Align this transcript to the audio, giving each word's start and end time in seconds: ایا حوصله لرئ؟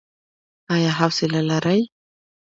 ایا 0.73 0.91
حوصله 0.99 1.39
لرئ؟ 1.49 1.81